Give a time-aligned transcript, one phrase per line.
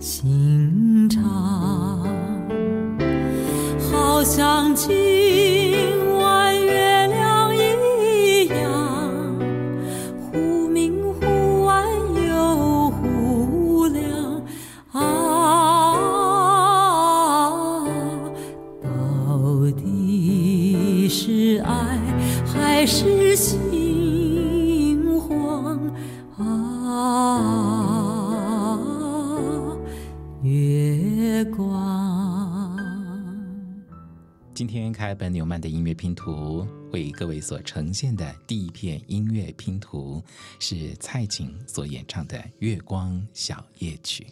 [0.00, 1.22] 心肠，
[3.90, 5.35] 好像今。
[34.66, 40.20] 今天凯尔本纽曼的音乐拼图为各位所呈现的第一片音乐拼图
[40.58, 44.24] 是蔡琴所演唱的《月光小夜曲》，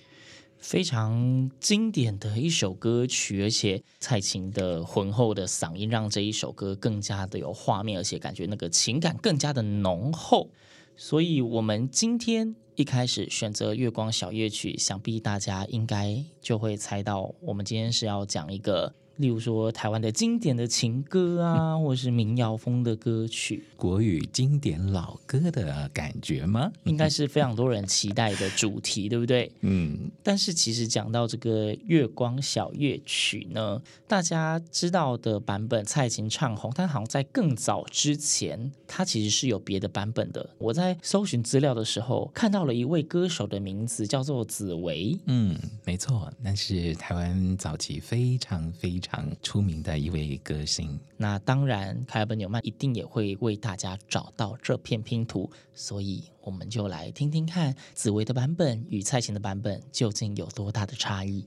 [0.58, 10.50] 非常经典的一首歌曲，而且蔡琴的浑厚的嗓音让这一首歌更加的有画面，而且感觉那个情感更加的浓厚。
[10.96, 18.92] 所以，我们今天一开始选择《月光小夜曲》，想必大家应该就会猜到，我们今天是要讲一个。
[19.16, 26.72] 例如说，台湾的经典的情歌啊，或者是民谣风的歌曲，国语经典老歌的感觉吗？
[26.82, 29.52] 应该是非常多人期待的主题，对不对？
[29.60, 30.10] 嗯。
[30.22, 40.50] 但是其实讲到这个《月光小夜曲》呢，大家知道的版本蔡琴唱红，但好像在更早之前，它其实是有别的版本的。
[40.58, 45.16] 我在搜寻资料的时候，看到了一位歌手的名字叫做紫薇。
[45.26, 49.03] 嗯，没错，那是台湾早期非常非常。
[49.04, 61.46] 非常出名的一位歌星，那当然，凯尔本纽曼一定也会为大家找到这片拼图，所以我们就来听听看紫薇的版本与蔡琴的版本究竟有多大的差异。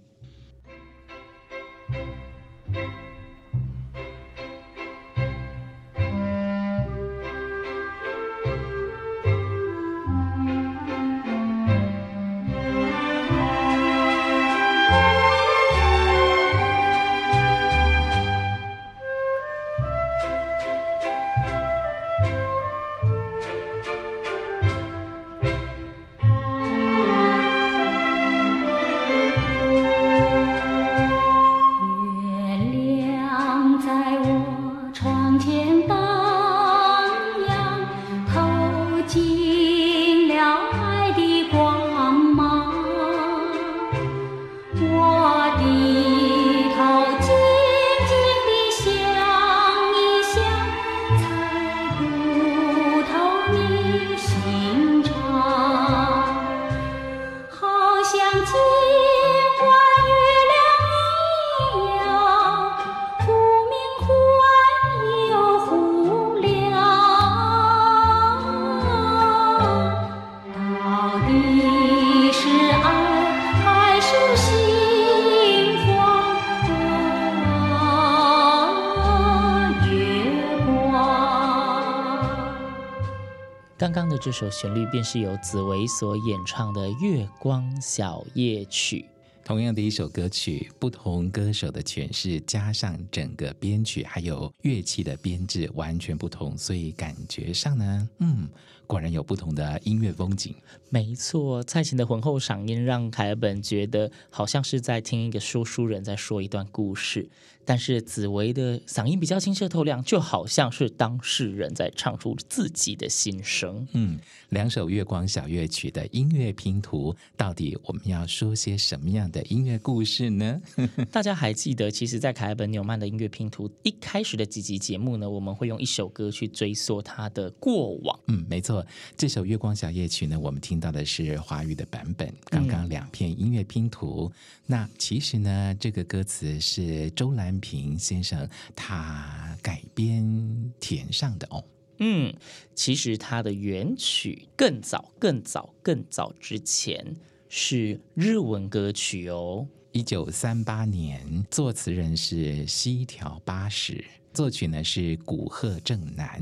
[84.19, 89.01] 这首旋律便是由紫薇所演唱的《月光小夜曲》。
[89.45, 98.49] 同样的一首歌曲，不同歌手的诠释，加上整个编曲还有乐器的编制完全不同，所以感觉上呢，嗯，
[98.87, 100.55] 果然有不同的音乐风景。
[100.89, 107.29] 没错，蔡琴的浑厚嗓音让凯尔本觉得好像是在听一个说书人在说一段故事。
[107.65, 113.85] 但是紫薇的嗓音比较清澈透亮，就好像是当事人在唱出自己的心声。
[113.91, 114.17] 嗯，
[114.51, 120.61] 两首《月光小乐曲》的音乐拼图，到底我们要说些什么样的音乐故事呢？
[121.11, 128.17] 大家还记得，其实，在凯尔本纽曼的音乐拼图一开始的几集节目呢，我们会用一首歌去追溯他的过往。
[128.27, 128.76] 嗯，没错，
[129.17, 132.33] 这首《月光小夜曲》呢，我们听到的是华语的版本。
[132.45, 134.33] 刚刚两片音乐拼图，嗯、
[134.67, 137.47] 那其实呢，这个歌词是周兰。
[137.59, 141.63] 平先生他改编填上的哦。
[141.97, 142.31] 嗯，
[142.75, 147.15] 其实它的原曲更早、更早、更早之前
[147.49, 149.67] 是日文歌曲哦。
[149.91, 156.39] 一九三八年，作词人是西条八十，作曲呢是古贺正男。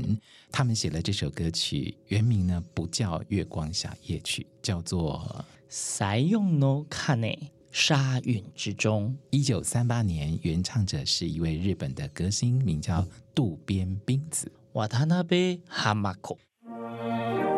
[0.56, 5.20] 他们写了这首歌曲，原名呢不叫《月光下夜曲》，叫做
[5.68, 7.38] 《塞用诺卡内》。
[7.70, 9.14] 沙韵之中。
[9.28, 14.50] 一九三八年，原唱者是一位日本的歌星，名叫渡边冰子。
[14.72, 14.80] 渡
[15.24, 16.34] 边浜子。
[16.64, 17.55] 这个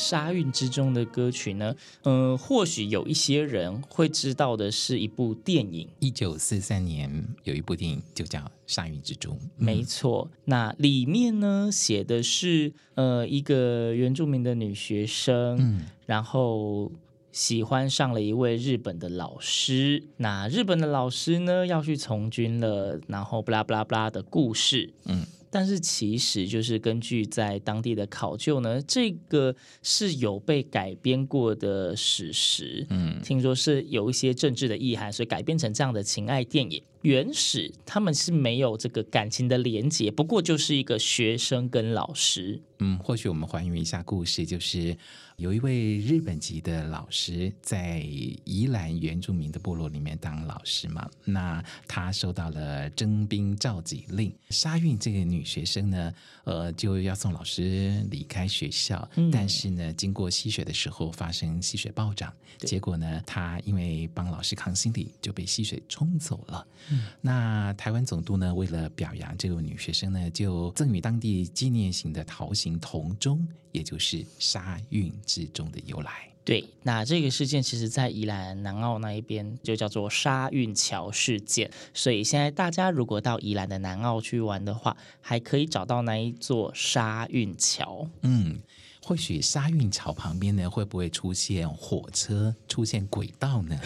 [0.00, 10.30] 沙韵之中的歌曲呢，嗯、呃，或许有一些人会知道的是一部电影，一九四三年有一部电影就叫《沙韵之中》，没错。
[10.46, 16.90] 那里面呢写的是呃一个原住民的女学生，嗯，然后
[17.30, 25.26] 喜欢上了一位日本的老师，那日本的老师呢要去从军了，然后布拉布拉布拉的故事，嗯。
[25.50, 32.86] 但是其实就是根据在当地的考究呢，这个是有被改编过的史实。
[32.90, 36.82] 嗯，听说是有一些政治的意涵，所以改编成这样的情爱电影。
[37.02, 42.60] 原始他们是没有这个感情的连结，不过就是一个学生跟老师。
[42.78, 44.96] 嗯，或许我们还原一下故事，就是。
[45.36, 48.00] 有一位日本籍的老师在
[48.44, 56.12] 宜兰原住民的部落里面当老师嘛，那他收到了征兵召集令，沙韵这个女学生呢，
[56.44, 66.66] 呃，就要送老师离开学校，嗯、但是呢，经过溪水的时候发生溪水暴涨，结果呢，她因为帮老师扛行李就被溪水冲走了。
[66.90, 76.28] 嗯、那台湾总督呢，为了表扬这位女学生呢，就赠予当地纪念型的陶型铜钟，也就是沙韵之钟的由来。
[76.44, 81.70] 对，那这个事件其实，在宜兰南澳那一边就叫做沙运桥事件。
[81.92, 88.08] 所以现在大家如果到宜兰的南澳去玩的话，还可以找到那一座沙运桥。
[88.22, 88.58] 嗯。
[89.02, 93.78] 或许沙运桥旁边呢，会不会出现火车、出现轨道呢？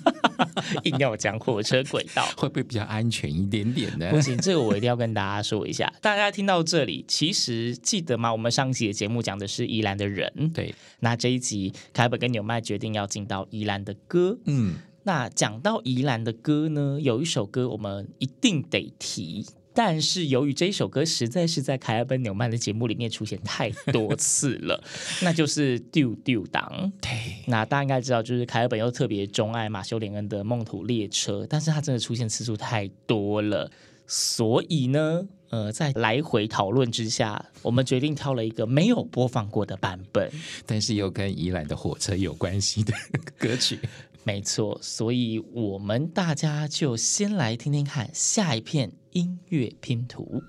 [0.84, 4.10] 硬要讲火车轨道， 会不会比较安全一点点呢？
[4.10, 5.92] 不行，这个我一定要跟大家说一下。
[6.00, 8.30] 大家听到这里，其实记得吗？
[8.30, 10.74] 我们上期的节目讲的是宜兰的人，对。
[11.00, 14.74] 那这一集凯本跟纽麦决定要进到宜兰的歌，嗯。
[15.04, 19.44] 那讲到宜兰的歌呢，有一首歌我们一定得提。
[19.74, 24.82] 但是由于这一首歌实在是在凯尔本纽曼的节目里面出现太多次了，
[25.22, 26.92] 那就是丢丢当。
[27.00, 27.10] 对，
[27.46, 33.70] 那大家应该知道，就是凯尔本又特别钟爱马修连恩的《梦土列车》，但是他真的出现次数太多了，
[34.06, 40.30] 所以呢，呃，在来回讨论之下，我们决定挑了一个没有播放过的版本，
[40.66, 42.92] 但是又跟宜兰的火车有关系的
[43.38, 43.78] 歌曲。
[44.24, 50.42] 没错，所以我们大家就先来听听看下一片音乐拼图。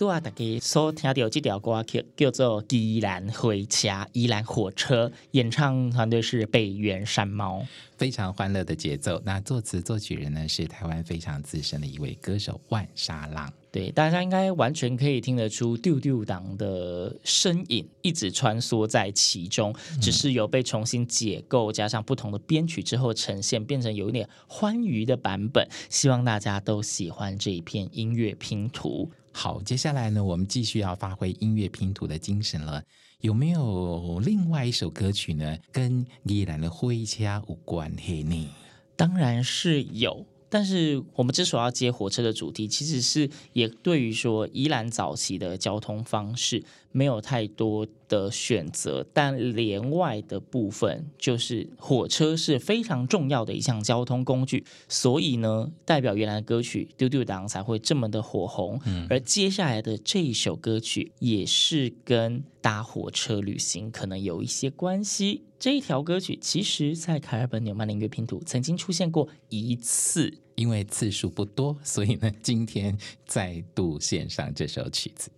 [0.00, 7.62] 都啊，大家所听到这条歌曲叫做《宜兰回家》，宜兰火车演唱团队是北原山猫，
[7.98, 9.20] 非常欢乐的节奏。
[9.26, 13.52] 那作词作曲人呢是台湾非常资深的一位歌手万沙浪。
[13.70, 25.68] 对，大家应该完全可以听得出丢丢党的身影一直穿梭在其中，只是有被重新解构，加上不同的编曲之后呈现，变成有一点欢愉的版本。
[25.90, 29.10] 希望大家都喜欢这一片音乐拼图。
[29.32, 32.82] 好，接下来呢，我们继续要发挥音乐拼图的精神了。
[33.20, 38.48] 有没有另外一首歌曲呢，跟依兰的火车有关系呢？
[38.96, 40.26] 当然是有。
[40.50, 58.80] 但是我们之所以要接火车的主题，其实是也对于说宜兰早期的交通方式没有太多的选择，但连外的部分就是火车是非常重要的一项交通工具，所以呢，代表原来的歌曲《丢丢当》才会这么的火红。
[58.86, 65.42] 嗯，而接下来的这一首歌曲也是跟搭火车旅行可能有一些关系。
[65.60, 75.30] 这一条歌曲其实，在凯尔本纽曼的音乐拼图曾经出现过一次，因为次数不多，所以呢，今天再度献上这首曲子。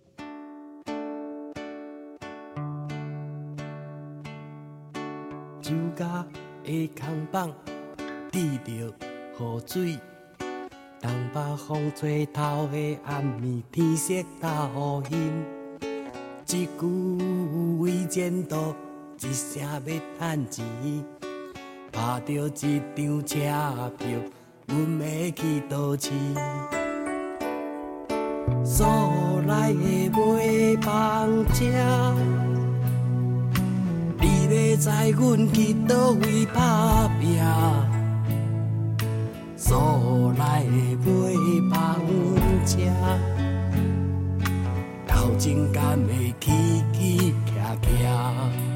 [5.61, 6.25] 酒家
[6.63, 7.53] 的空房，
[8.31, 9.99] 滴着雨水，
[11.01, 15.43] 东北风吹透的暗暝，天色倒阴，
[16.47, 18.73] 一句为前途。
[19.25, 19.79] 一声要
[20.19, 20.65] 赚钱，
[21.93, 23.37] 拍着一张车？
[23.97, 24.05] 票，
[24.67, 26.11] 阮要去倒市。
[28.65, 28.85] 所
[29.47, 30.19] 内的买
[30.81, 31.61] 房车，
[34.19, 37.41] 你要知阮去倒位打拼？
[39.55, 40.41] 所内
[40.97, 41.05] 的
[41.61, 41.79] 买房
[42.65, 42.75] 车，
[45.07, 48.72] 斗阵敢会起起徛徛？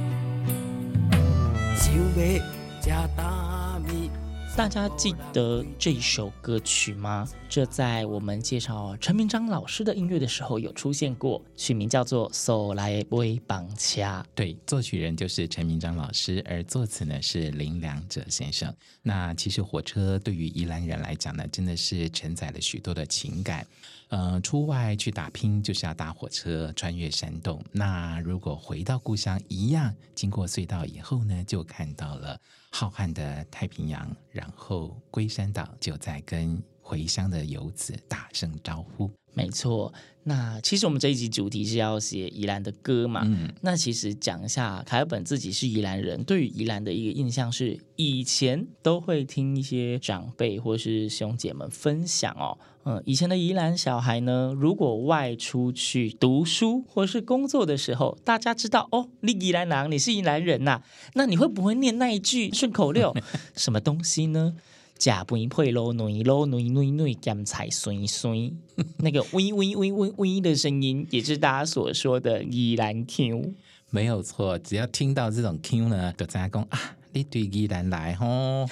[4.56, 7.28] 大家记得这首歌曲吗？
[7.48, 14.02] 这在我们介绍陈明章老师的音乐的时候有出现过，曲名叫做《所来买房车》。
[14.34, 18.74] 对，作曲人就是陈明章老师，而作词呢是林良哲先生。
[19.04, 23.64] 那其实火车对于宜兰人来讲呢，真的是承载了许多的情感。
[24.10, 27.62] 呃，出外去打拼就是要搭火车穿越山洞。
[27.72, 32.40] 那如果回到故乡，一样经过隧道以后呢，就看到了
[32.72, 39.12] 浩瀚的太平洋，然后龟山岛就在跟回乡的游子打声招呼。
[39.38, 43.22] 没错，那其实我们这一集主题是要写宜兰的歌嘛。
[43.24, 52.58] 嗯，那其实讲一下，凯尔本自己是宜兰人，对于宜兰的一个印象是，以前都会听一些长辈或是兄姐们分享哦。
[52.84, 60.82] 嗯，以前的宜兰小孩呢，如果外出去读书或是工作的时候，大家知道哦，你宜兰人，你是宜兰人呐，
[61.14, 63.14] 那你会不会念那一句顺口溜？
[63.56, 64.56] 什么东西呢？
[64.98, 68.52] 假不配咯，女咯，女女女，咸菜酸酸，
[68.98, 73.54] 那个喂喂喂喂喂的声音，也是大家所说的宜兰 Q。
[73.90, 78.68] 没有错，只要听到这种 Q 呢，就知道讲啊，你对宜兰来吼。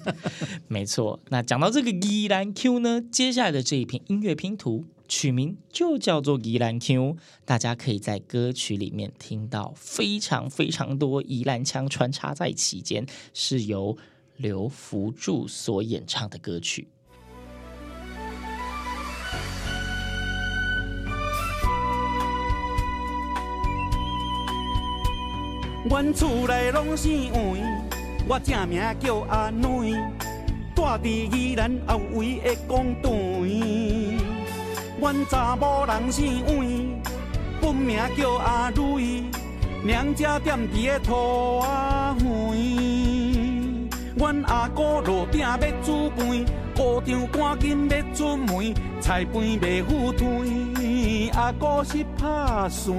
[0.66, 7.16] 没错，那讲到这个宜兰 Q 呢，接下来的这一篇音乐拼图取名就叫做宜兰 Q。
[7.44, 13.96] 大家可以在歌曲里面听到非常非常多宜兰腔穿插在其间，是由。
[14.38, 16.86] 刘福柱所演唱的歌曲。
[25.90, 27.58] 阮厝内拢是黄，
[28.28, 29.96] 我正名叫阿女，
[30.72, 32.94] 住伫宜兰后围的公
[33.44, 34.20] 园。
[35.00, 36.56] 阮查某人姓黄，
[37.60, 39.24] 本名叫阿蕊，
[39.82, 42.97] 娘家踮伫个土仔园。
[44.18, 46.44] 阮阿哥路顶要煮饭，
[46.74, 52.96] 锅张赶紧要出门，菜饭未赴推，阿哥是拍算。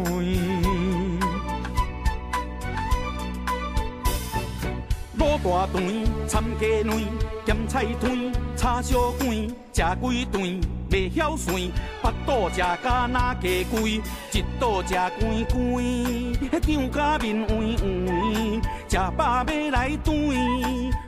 [5.17, 5.81] 卤大肠、
[6.25, 6.97] 掺鸡卵、
[7.45, 9.29] 咸菜汤、炒小干，
[9.73, 11.55] 食几顿袂晓算，
[12.01, 20.11] 腹肚食甲那鸡贵，一肚食干干，张甲面黄黄，食饱要来转，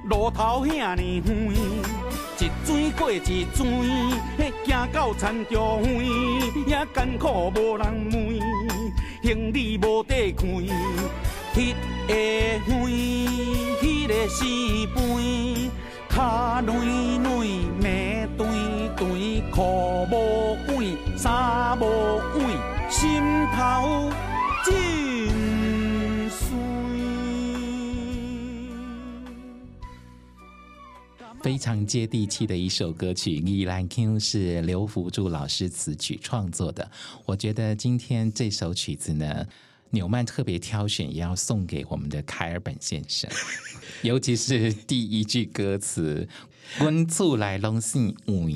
[0.06, 1.56] 路头遐尼远，
[2.40, 3.66] 一转过一转，
[4.66, 6.00] 行到田着远，
[6.68, 8.40] 也艰苦无人问，
[9.24, 10.46] 行李无地开，
[11.54, 11.74] 迄
[12.08, 12.14] 个
[12.68, 12.72] 远。
[14.12, 15.72] 个四杯，
[16.14, 18.46] 脚累累，眉对
[18.98, 19.62] 对，裤
[20.12, 23.22] 无管，衫无换，心
[23.56, 24.12] 头
[24.66, 24.70] 真
[26.30, 26.50] 碎。
[31.42, 36.92] 非常接地气的一首歌曲，《宜兰 Q》是刘福柱老师词曲创作的。
[37.26, 39.48] 我觉得今天这首曲子呢，
[39.90, 43.32] 纽曼特别挑选，也要送给我们的凯尔本先生。
[44.04, 46.28] 尤其是第一句歌词
[46.80, 48.50] ，“阮厝内拢姓黄”，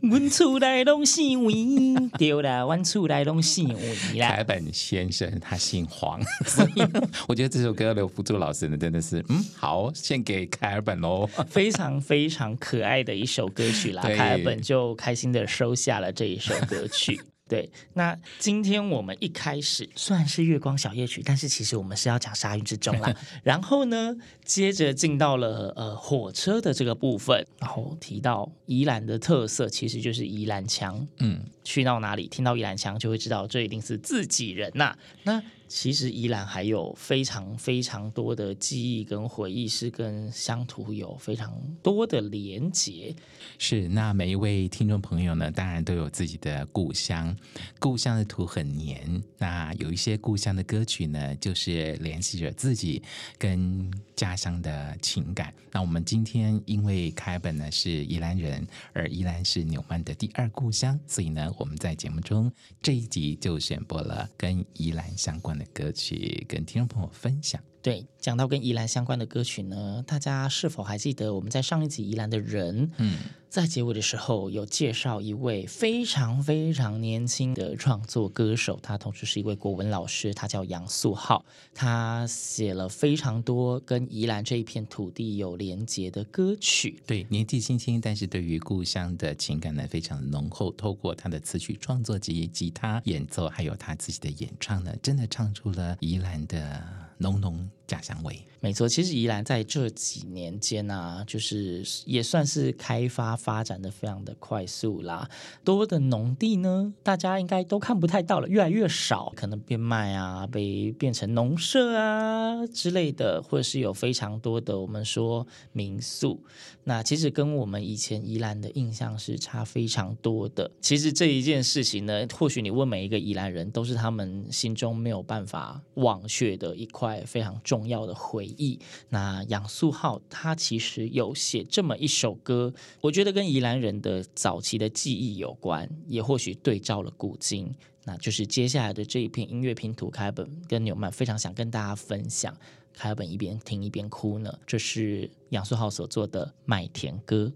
[0.00, 4.36] 阮厝内拢姓黄，对啦，阮厝内拢姓黄啦。
[4.36, 6.82] 凯本先生他姓黄，所以
[7.28, 14.02] 我觉得这首歌刘福助老师呢，真的是嗯，好，献给凯尔本喽，非常非常可爱的一首歌曲啦。
[14.02, 17.20] 凯尔本就开心的收下了这一首歌曲。
[17.50, 23.12] 对，那今天我们一开始虽然是月光小夜曲，但是其实我们是要讲鲨鱼之中啦。
[23.42, 31.04] 然后呢，接着进到了呃火车的这个部分，然后提到宜兰的特色其实就是宜兰腔。
[31.18, 43.14] 嗯，去到哪里听到宜兰腔，就会知道这一定是自己人呐、那其实宜兰还有非常非常多的记忆跟回忆，是跟乡土有非常多的连结。
[43.56, 47.36] 是，那每一位听众朋友呢，当然都有自己的故乡，
[47.78, 49.22] 故乡的土很黏。
[49.38, 53.00] 那有一些故乡的歌曲呢，就是联系着自己
[53.38, 55.54] 跟家乡的情感。
[55.70, 67.69] 那我们今天因为开本呢是宜兰人，而宜兰是纽曼的第二故乡，所以呢，我们在节目中这一集就选播了跟依兰相关的歌曲跟听众朋友分享。
[67.82, 72.90] 对，讲到跟宜兰相关的歌曲呢，大家是否还记得我们在上一集宜兰的人？
[72.98, 87.02] 嗯，在结尾的时候有介绍一位非常非常年轻的创作歌手，他同时是一位国文老师，他叫杨素浩，他写了非常多跟宜兰这一片土地有连结的歌曲。
[87.06, 90.70] 对，年纪轻轻，但是对于故乡的情感呢，非常浓厚。
[90.72, 97.09] 透过他的词曲创作及吉他演奏，还有他自己的演唱呢，真的唱出了宜兰的。
[97.20, 98.88] 浓浓家乡味，没错。
[98.88, 105.28] 其实宜兰在这几年间啊，就是也算是开发发展的非常的快速啦。
[105.64, 116.40] 多的农地呢，大家应该都看不太到了，越来越少，可能变卖啊，被变成农舍啊之类的，或者是有非常多的我们说民宿。
[116.84, 120.70] 那其实跟我们以前宜兰的印象是差非常多的。
[120.80, 127.00] 其实这一件事情呢，或许你问每一个宜兰人，都是他们心中没有办法忘却的一块。
[127.26, 128.78] 非常重重要的回忆。
[129.08, 137.74] 那杨素浩他其实有写这么一首歌，我觉得跟宜兰人的早期的记忆有关，也或许对照了古今。
[138.04, 142.54] 那就是接下来的这一篇音乐拼图，凯本跟纽曼非常想跟大家分享。
[142.92, 147.50] 凯本一边听一边哭呢，这是杨素浩所做的《麦田歌》。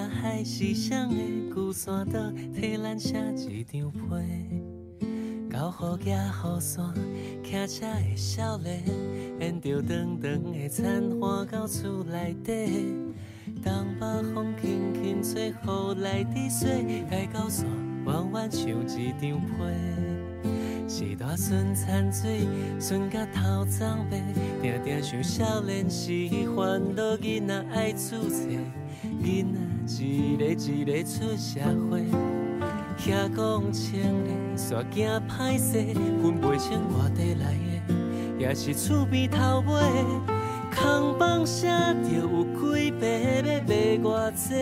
[0.00, 1.16] 石城海是双的
[1.54, 3.18] 旧山岛，替咱写
[3.50, 4.24] 一张被。
[5.50, 6.94] 高雨夹雨伞，
[7.44, 8.82] 骑车的少年，
[9.38, 12.94] 沿着长长的残花到厝内底。
[13.62, 17.66] 东北风轻轻吹，雨来滴水，该到山
[18.06, 20.88] 弯弯像一张被。
[20.88, 22.46] 是大孙残水，
[22.78, 24.18] 孙甲头脏白，
[24.62, 28.48] 定定想少年时烦恼囡仔爱出册，
[29.22, 29.58] 囡仔
[29.98, 32.04] 一个一个出社会，
[32.96, 35.72] 遐讲清理，煞惊歹势，
[36.22, 37.52] 分袂清外地来
[37.88, 37.94] 的，
[38.38, 39.72] 也是厝边头尾，
[40.74, 43.06] 空房写着有几百，
[43.42, 44.54] 要卖偌济。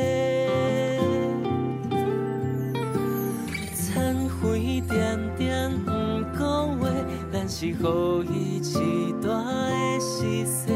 [3.74, 5.90] 残灰点点不
[6.38, 6.88] 讲话，
[7.32, 10.67] 咱是互伊一大的时。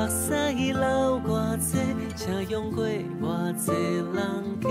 [0.00, 1.76] 目屎流偌济，
[2.16, 2.86] 请用过
[3.20, 4.16] 偌济人
[4.58, 4.66] 家，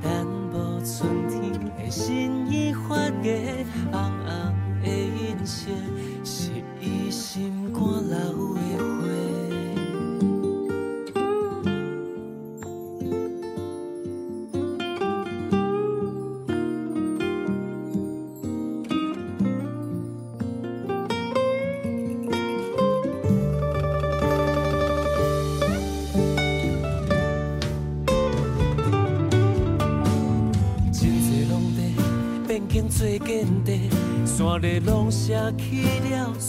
[0.00, 3.66] 等无春天的新衣发芽，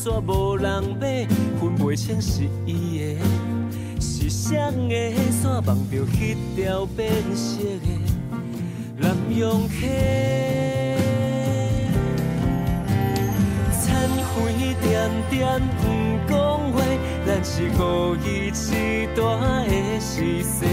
[0.03, 1.27] 煞无人买，
[1.59, 5.13] 分袂清是伊的，是谁的？
[5.31, 7.87] 煞望着迄条变色的
[8.97, 9.85] 南阳溪，
[13.79, 15.83] 残废点点不
[16.27, 16.33] 讲
[16.71, 16.81] 话，
[17.23, 17.69] 咱是予
[18.25, 19.21] 伊饲大
[19.67, 20.65] 的时势，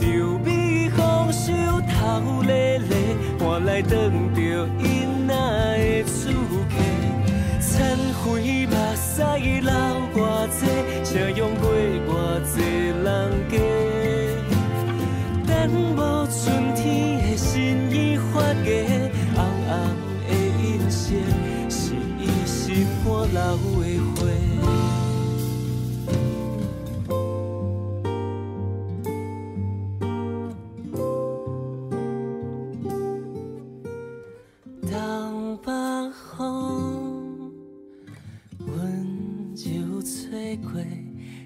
[0.00, 2.96] 就比丰收头咧咧，
[3.38, 3.92] 换来当
[4.34, 4.99] 着伊，
[7.80, 9.24] 残废目屎
[9.62, 9.72] 流
[10.14, 10.66] 偌济，
[11.02, 11.64] 请用过
[12.06, 12.10] 偌
[12.44, 13.08] 济人
[13.48, 13.56] 家，
[15.46, 15.50] 等
[15.96, 16.84] 无春天
[17.22, 18.68] 的新衣发芽，
[19.34, 19.72] 红红
[20.28, 20.30] 的
[20.62, 21.00] 银色，
[21.70, 23.40] 是伊心肝流
[39.62, 40.80] 酒醉过，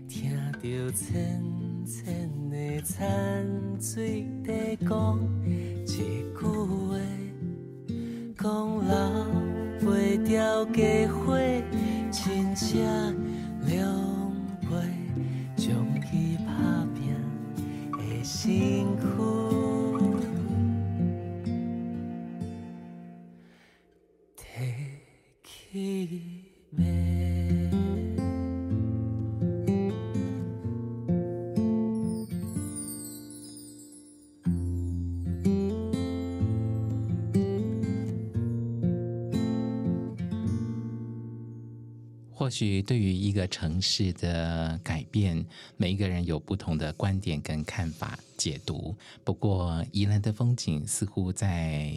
[0.06, 0.30] 听
[0.62, 1.42] 着浅
[1.84, 3.44] 浅的残
[3.80, 5.84] 水在讲一
[6.38, 6.96] 句话，
[8.38, 11.36] 讲留袂掉家伙，
[12.12, 13.13] 真正。
[42.54, 45.44] 许对于一个城市的改变，
[45.76, 48.96] 每一个人有不同的观点跟看法解读。
[49.24, 51.92] 不过，宜兰的风景似乎在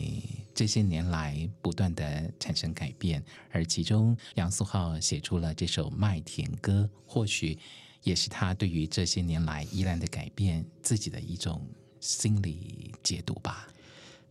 [0.56, 7.56] 这些年来不断的产生改变，而其中杨素浩写出了这首《麦田歌》，或许
[8.02, 11.62] 也是他对于这些年来宜兰的改变自己的一种
[12.00, 13.68] 心理解读吧。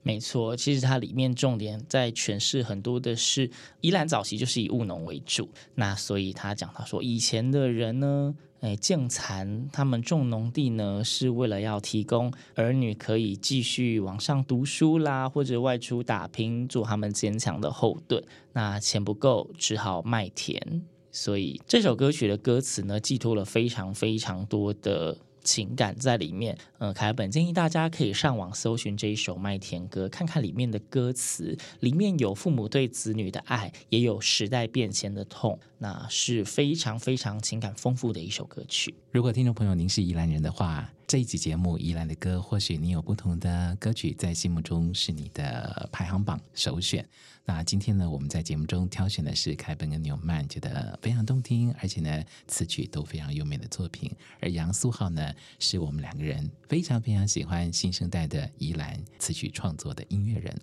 [0.02, 18.22] 没错，其实它里面重点在诠释很多的是宜兰早期就是以务农为主，那所以他讲到说以前的人呢，哎，种田他们种农地呢是为了要提供儿女可以继续往上读书啦，或者外出打拼，做他们坚强的后盾。
[18.52, 20.82] 那钱不够，只好卖田。
[21.10, 25.18] 所以这首歌曲的歌词呢，寄托了非常非常多的。
[25.46, 38.92] 情感在里面，呃，凯本建议大家可以上网搜寻这一首《麦田歌》，看看里面的歌词，里面有父母对子女的爱，也有时代变迁的痛，那是非常非常情感丰富的一首歌曲。
[39.12, 47.08] 如果听众朋友您是宜兰人的话，这一集节目《宜兰的歌》，或许你有不同的歌曲在心目中是你的排行榜首选。
[47.44, 54.10] 那今天呢，我们在节目中挑选的是凯本跟纽曼觉得非常动听，而且呢词曲都非常优美的作品。
[54.40, 60.60] 而杨素浩呢，是我们两个人非常非常喜欢新生代的宜兰词曲创作的音乐人。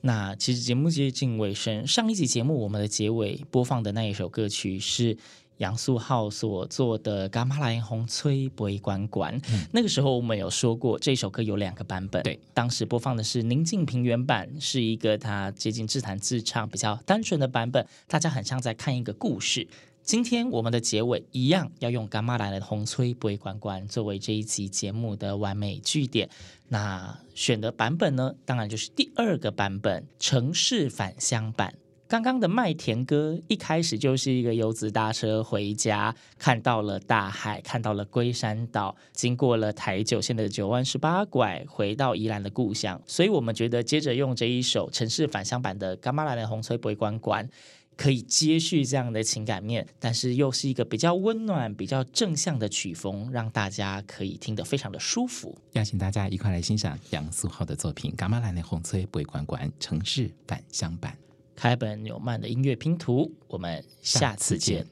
[0.00, 5.18] 那其实节目接近尾声，上一集节目我们的结尾播放的那一首歌曲是。
[5.62, 12.20] 杨素浩所做的《柑仔内风吹杯管管》，嗯，那个时候我们有说过，这首歌有两个版本。
[12.24, 19.68] 对，当时播放的是宁静平原版，是一个他接近自弹自唱、比较单纯的版本，大家很像在看一个故事。
[20.02, 26.28] 今天我们的结尾一样要用《柑仔内风吹杯关关》作为这一集节目的完美句点。
[26.70, 31.74] 那选的版本呢，当然就是第二个版本——城市返乡版。
[32.12, 43.00] 刚刚的麦田歌一开始就是一个游子搭车回家，看到了大海，看到了龟山岛，经过了台九线的九弯十八拐，回到宜兰的故乡。
[43.06, 47.48] 所以我们觉得接着用这一首城市返乡版的《柑仔内风吹杯关关》，
[47.96, 55.56] 可以接续这样的情感面，但是又是一个比较温暖、比较正向的曲风，让大家可以听得非常的舒服。
[55.72, 61.12] 邀请大家一块来欣赏杨素浩的作品《噶玛兰的红吹不会管管城市返乡版》，
[61.54, 63.32] 开本纽曼的音乐拼图。
[63.48, 64.86] 我们下次见。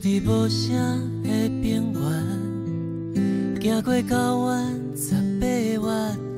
[0.00, 1.28] 在无声的
[1.60, 5.46] 平原，行过高原十八
[5.84, 6.37] 弯，怣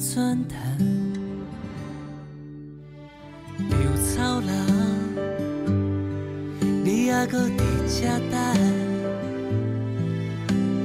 [0.00, 0.56] 怣啊转潭，
[3.68, 4.48] 稻草人，
[6.82, 8.34] 你还搁伫这等？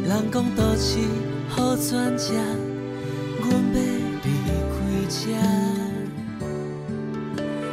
[0.04, 1.00] 人讲都市
[1.48, 2.34] 好转接，
[3.40, 3.80] 阮要
[4.22, 4.28] 离
[4.74, 4.76] 开
[5.08, 5.16] 这，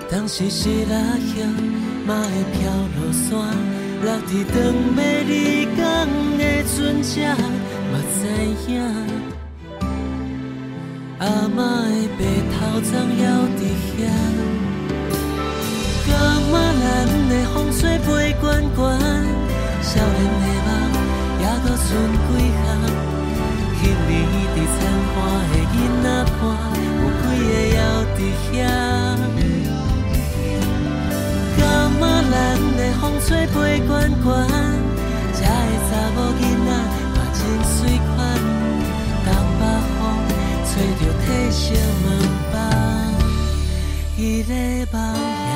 [0.08, 0.94] 当时是哪
[1.40, 1.40] 样？
[2.06, 3.30] 嘛会飘落山，
[4.04, 4.54] 落地长
[4.96, 5.80] 要离港
[6.38, 7.18] 的船只，
[7.90, 8.20] 嘛知
[8.70, 8.72] 影。
[11.22, 13.22] 阿妈的白头鬃还
[13.54, 13.62] 伫
[13.94, 13.94] 遐，
[16.04, 16.10] 噶
[16.50, 16.84] 玛兰
[17.28, 18.42] 的风吹飞滚
[18.74, 18.82] 滚，
[19.80, 20.68] 少年的梦
[21.38, 21.88] 还阁剩
[22.26, 22.60] 几项？
[23.82, 24.78] 彼年伫田
[25.14, 25.14] 花
[25.52, 26.06] 的囡仔
[26.40, 26.42] 伴，
[26.90, 27.80] 有几个还
[28.18, 28.18] 伫
[28.50, 28.52] 遐？
[31.56, 31.62] 感
[32.00, 32.34] 觉咱
[32.76, 33.54] 的风吹飞
[33.86, 33.90] 滚
[34.24, 34.26] 滚，
[35.34, 36.70] 这个查某囡仔
[37.14, 37.40] 嘛真
[37.76, 37.78] 水
[41.72, 41.76] 褪
[44.16, 45.51] 色门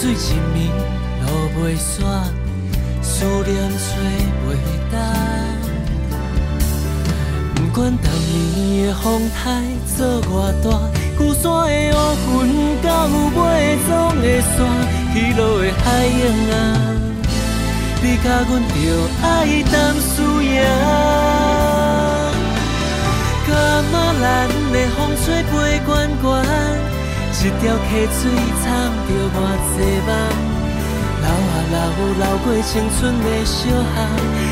[0.00, 0.18] 水一暝
[1.26, 2.00] 落袂煞，
[3.02, 3.12] 思
[3.44, 3.84] 念吹
[4.46, 4.48] 袂
[4.90, 4.96] 干。
[7.54, 9.38] 不管当年的风台
[9.94, 10.32] 做偌
[10.64, 10.66] 大，
[11.18, 11.98] 旧山的乌
[12.32, 12.48] 云
[12.80, 12.88] 到
[13.36, 13.38] 尾
[13.86, 13.90] 总
[14.22, 14.56] 会散，
[15.12, 16.56] 起落的海洋啊，
[18.02, 18.72] 你甲阮着
[19.22, 19.26] 爱
[19.70, 20.48] 担输赢。
[23.46, 23.48] 噶
[23.92, 24.24] 玛兰
[24.72, 25.52] 的风吹飞
[25.84, 25.88] 滚
[26.22, 26.32] 滚，
[27.32, 28.20] 一条溪水
[28.62, 28.66] 藏
[29.06, 29.36] 着偌
[29.72, 30.08] 济梦。
[31.20, 31.74] 流啊流，
[32.18, 33.96] 流过青春的小巷，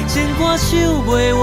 [0.07, 0.67] 情歌唱
[1.07, 1.43] 袂完。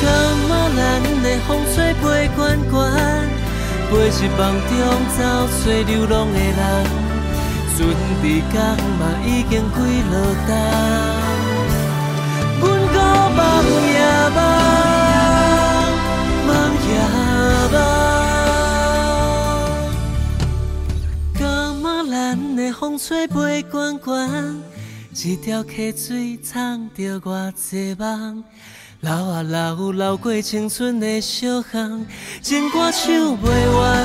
[0.00, 0.04] 噶
[0.48, 0.78] 玛兰
[1.22, 2.04] 的风吹飞
[2.36, 2.38] 滚
[2.70, 2.74] 滚，
[3.90, 4.70] 飞去梦中
[5.16, 5.18] 找
[5.48, 6.58] 找流浪的人，
[7.76, 7.78] 船
[8.22, 8.56] 在港
[8.98, 9.76] 嘛已经归
[10.12, 10.14] 落
[10.46, 10.50] 单，
[12.60, 12.96] 阮搁
[13.34, 13.40] 梦
[13.92, 13.98] 也
[23.06, 24.60] 吹飞滚滚，
[25.12, 28.42] 一条溪水藏着偌济梦。
[28.98, 32.04] 流啊流，流过青春的小巷，
[32.42, 33.46] 情歌唱袂
[33.78, 34.04] 完。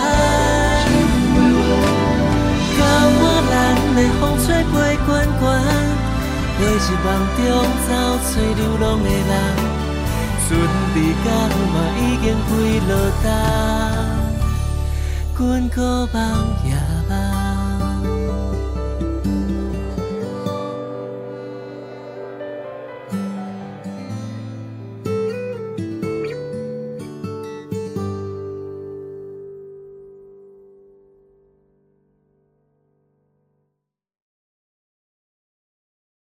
[2.77, 2.79] 噶
[3.17, 4.73] 玛兰的风吹飞
[5.07, 5.09] 滚
[5.39, 5.43] 滚，
[6.59, 7.41] 飞入梦中
[7.89, 7.89] 找
[8.21, 9.33] 找流浪的人，
[10.45, 10.47] 船
[10.93, 11.27] 在港
[11.73, 12.53] 嘛已经归
[12.87, 13.25] 落冬，
[15.39, 16.69] 阮搁梦。